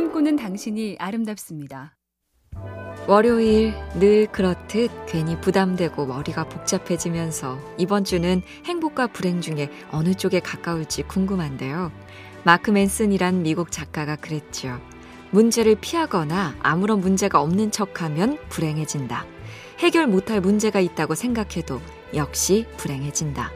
[0.00, 1.94] 꿈꾸는 당신이 아름답습니다.
[3.06, 11.02] 월요일 늘 그렇듯 괜히 부담되고 머리가 복잡해지면서 이번 주는 행복과 불행 중에 어느 쪽에 가까울지
[11.02, 11.92] 궁금한데요.
[12.44, 14.80] 마크 맨슨이란 미국 작가가 그랬죠.
[15.32, 19.26] 문제를 피하거나 아무런 문제가 없는 척하면 불행해진다.
[19.80, 21.78] 해결 못할 문제가 있다고 생각해도
[22.14, 23.50] 역시 불행해진다.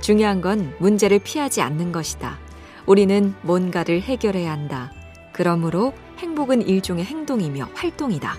[0.00, 2.40] 중요한 건 문제를 피하지 않는 것이다.
[2.84, 4.92] 우리는 뭔가를 해결해야 한다.
[5.34, 8.38] 그러므로 행복은 일종의 행동이며 활동이다.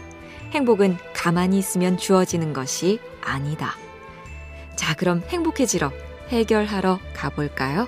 [0.52, 3.76] 행복은 가만히 있으면 주어지는 것이 아니다.
[4.76, 5.92] 자, 그럼 행복해지러
[6.30, 7.88] 해결하러 가볼까요?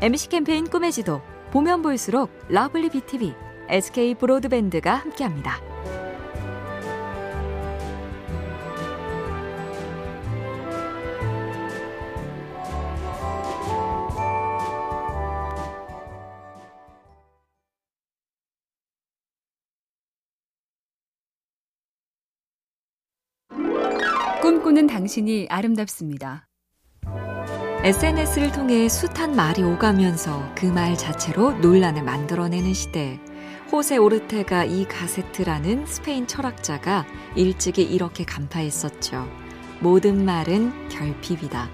[0.00, 3.34] MC 캠페인 꿈의 지도 보면 볼수록 lovely B tv,
[3.68, 5.60] SK 브로드밴드가 함께합니다.
[24.40, 26.46] 꿈꾸는 당신이 아름답습니다.
[27.84, 33.18] SNS를 통해 숱한 말이 오가면서 그 말 자체로 논란을 만들어내는 시대.
[33.70, 39.28] 호세 오르테가 이 가세트라는 스페인 철학자가 일찍이 이렇게 간파했었죠.
[39.80, 41.68] 모든 말은 결핍이다.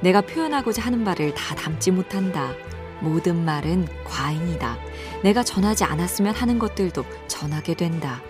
[0.00, 2.52] 내가 표현하고자 하는 말을 다 담지 못한다.
[3.00, 4.76] 모든 말은 과잉이다.
[5.22, 8.22] 내가 전하지 않았으면 하는 것들도 전하게 된다.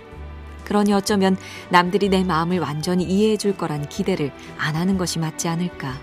[0.71, 1.37] 그러니 어쩌면
[1.69, 5.95] 남들이 내 마음을 완전히 이해해 줄 거란 기대를 안 하는 것이 맞지 않을까.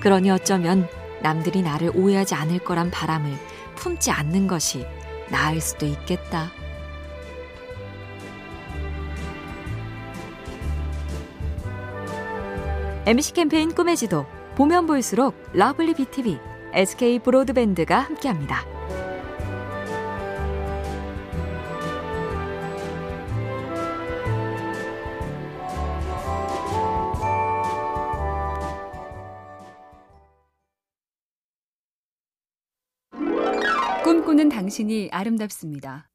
[0.00, 0.86] 그러니 어쩌면
[1.22, 3.32] 남들이 나를 오해하지 않을 거란 바람을
[3.76, 4.84] 품지 않는 것이
[5.30, 6.50] 나을 수도 있겠다.
[13.06, 16.38] MC 캠페인 꿈의 지도 보면 볼수록 lovely BTV,
[16.74, 18.79] SK 브로드밴드가 함께합니다.
[34.40, 36.08] 꿈꾸는 당신이 아름답습니다.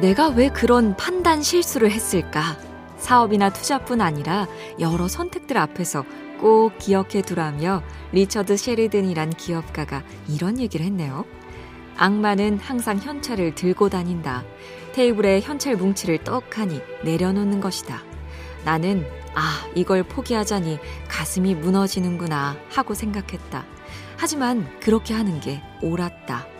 [0.00, 2.56] 내가 왜 그런 판단 실수를 했을까?
[2.98, 4.46] 사업이나 투자뿐 아니라
[4.78, 6.04] 여러 선택들 앞에서
[6.40, 7.82] 꼭 기억해 두라며
[8.12, 11.24] 리처드 셰리든이란 기업가가 이런 얘기를 했네요.
[11.96, 14.44] 악마는 항상 현찰을 들고 다닌다.
[14.92, 18.02] 테이블에 현찰 뭉치를 떡하니 내려놓는 것이다.
[18.64, 19.04] 나는
[19.34, 20.78] 아, 이걸 포기하자니
[21.08, 23.64] 가슴이 무너지는구나 하고 생각했다.
[24.16, 26.59] 하지만 그렇게 하는 게 옳았다.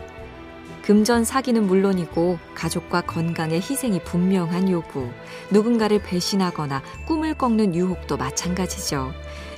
[0.83, 5.09] 금전 사기는 물론이고 가족과 건강의 희생이 분명한 요구,
[5.51, 9.11] 누군가를 배신하거나 꿈을 꺾는 유혹도 마찬가지죠.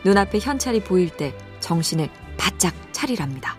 [0.03, 3.57] 눈앞에 현찰이 보일 때 정신을 바짝 차리랍니다.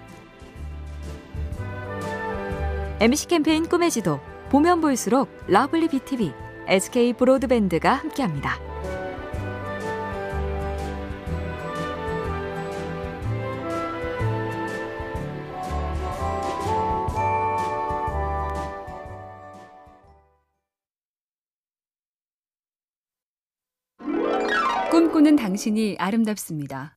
[3.01, 4.21] MC 캠페인 꿈의 지도
[4.51, 6.33] 보면 볼수록 lovely BTV,
[6.69, 8.74] SK 브로드밴드가 함께합니다.
[24.95, 26.97] 꿈꾸는 당신이 아름답습니다.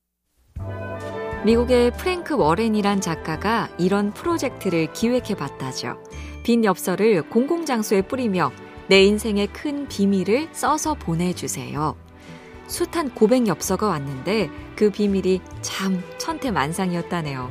[1.44, 6.00] 미국의 프랭크 워렌이란 작가가 이런 프로젝트를 기획해 봤다죠.
[6.44, 8.52] 빈 엽서를 공공장소에 뿌리며
[8.86, 11.96] 내 인생의 큰 비밀을 써서 보내주세요.
[12.68, 17.50] 숱한 고백 엽서가 왔는데 그 비밀이 참 천태만상이었다네요.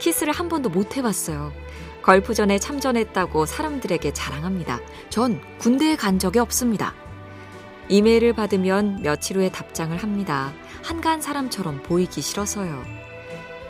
[0.00, 1.52] 키스를 한 번도 못 해봤어요.
[2.02, 4.80] 걸프전에 참전했다고 사람들에게 자랑합니다.
[5.08, 6.94] 전 군대에 간 적이 없습니다.
[7.88, 10.52] 이메일을 받으면 며칠 후에 답장을 합니다.
[10.82, 12.84] 한가한 사람처럼 보이기 싫어서요.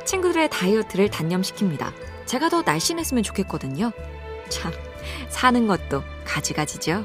[0.05, 1.93] 친구들의 다이어트를 단념시킵니다.
[2.27, 3.93] 제가 더 날씬했으면 좋겠거든요.
[4.49, 4.73] 참,
[5.29, 7.05] 사는 것도 가지가지죠.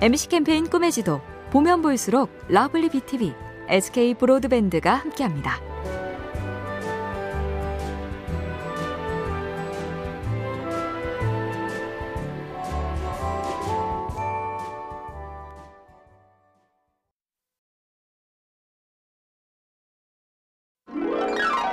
[0.00, 1.20] MC 캠페인 꿈의 지도
[1.50, 3.34] 보면 볼수록 lovely BTV,
[3.68, 5.71] SK 브로드밴드가 함께합니다.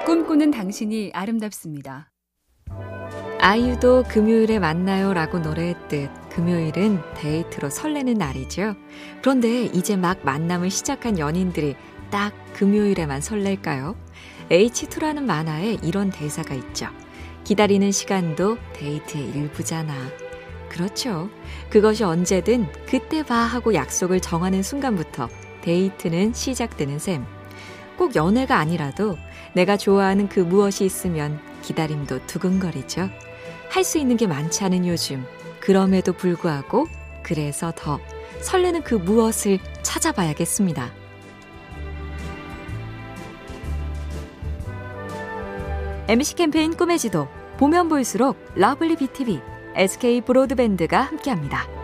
[0.09, 2.11] 꿈꾸는 당신이 아름답습니다.
[3.39, 8.73] 아이유도 금요일에 만나요 라고 노래했듯 금요일은 데이트로 설레는 날이죠.
[9.21, 11.75] 그런데 이제 막 만남을 시작한 연인들이
[12.09, 13.95] 딱 금요일에만 설렐까요?
[14.50, 16.88] H2라는 만화에 이런 대사가 있죠.
[17.44, 19.94] 기다리는 시간도 데이트의 일부잖아.
[20.69, 21.29] 그렇죠.
[21.69, 25.29] 그것이 언제든 그때 봐 하고 약속을 정하는 순간부터
[25.61, 27.38] 데이트는 시작되는 셈.
[27.99, 29.17] 꼭 연애가 아니라도
[29.51, 33.09] 내가 좋아하는 그 무엇이 있으면 기다림도 두근거리죠.
[33.69, 35.25] 할 수 있는 게 많지 않은 요즘.
[35.59, 36.87] 그럼에도 불구하고
[37.21, 37.99] 그래서 더
[38.39, 40.89] 설레는 그 무엇을 찾아봐야겠습니다.
[46.07, 49.41] MC 캠페인 꿈의 지도 보면 볼수록 lovely BTV,
[49.75, 51.78] SK 브로드밴드가 함께합니다.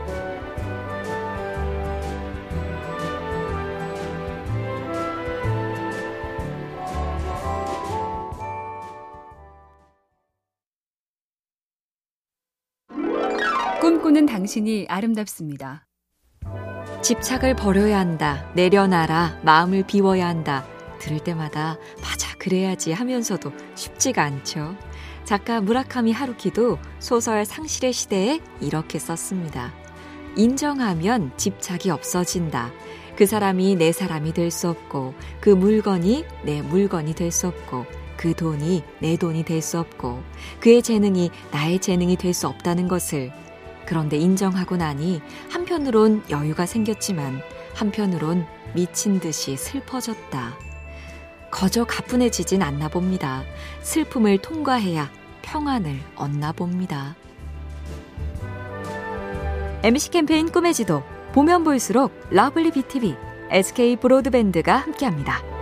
[13.85, 15.85] 꿈꾸는 당신이 아름답습니다.
[17.03, 18.49] 집착을 버려야 한다.
[18.55, 19.41] 내려놔라.
[19.43, 20.65] 마음을 비워야 한다.
[20.97, 24.75] 들을 때마다 맞아 그래야지 하면서도 쉽지가 않죠.
[25.23, 29.71] 작가 무라카미 하루키도 소설 상실의 시대에 이렇게 썼습니다.
[30.35, 32.71] 인정하면 집착이 없어진다.
[33.15, 37.85] 그 사람이 내 사람이 될 수 없고 그 물건이 내 물건이 될 수 없고
[38.17, 40.23] 그 돈이 내 돈이 될 수 없고
[40.59, 43.31] 그의 재능이 나의 재능이 될 수 없다는 것을
[43.85, 47.41] 그런데 인정하고 나니 한편으론 여유가 생겼지만
[47.73, 50.57] 한편으론 미친 듯이 슬퍼졌다.
[51.51, 53.43] 거저 가뿐해지진 않나 봅니다.
[53.81, 55.09] 슬픔을 통과해야
[55.41, 57.15] 평안을 얻나 봅니다.
[59.83, 61.03] MC 캠페인 꿈의 지도
[61.33, 63.15] 보면 볼수록 lovely BTV,
[63.51, 65.54] SK 브로드밴드가 함께합니다.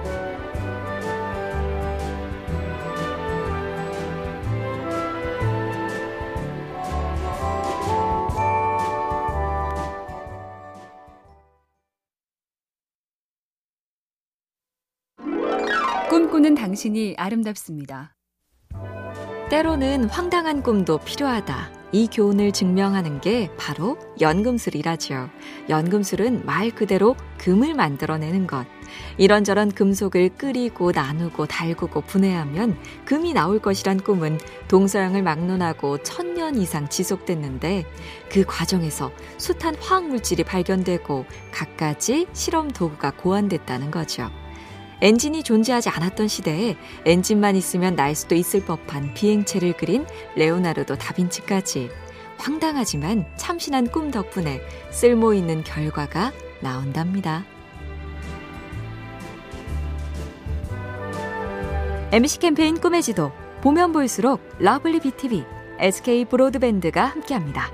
[16.43, 18.13] 꿈꾸는 당신이 아름답습니다.
[19.49, 21.71] 때로는 황당한 꿈도 필요하다.
[21.93, 25.29] 이 교훈을 증명하는 게 바로 연금술이라죠.
[25.69, 28.67] 연금술은 말 그대로 금을 만들어내는 것.
[29.17, 34.37] 이런저런 금속을 끓이고 나누고 달구고 분해하면 금이 나올 것이란 꿈은
[34.67, 37.85] 동서양을 막론하고 천년 이상 지속됐는데
[38.29, 44.29] 그 과정에서 숱한 화학 물질이 발견되고 갖가지 실험 도구가 고안됐다는 거죠.
[45.03, 50.05] 엔진이 존재하지 않았던 시대에 엔진만 있으면 날 수도 있을 법한 비행체를 그린
[50.37, 51.89] 레오나르도 다빈치까지
[52.37, 54.61] 황당하지만 참신한 꿈 덕분에
[54.91, 57.43] 쓸모 있는 결과가 나온답니다.
[62.13, 65.43] MC 캠페인 꿈의 지도 보면 볼수록 lovely BTV,
[65.79, 67.69] SK 브로드밴드가 함께합니다.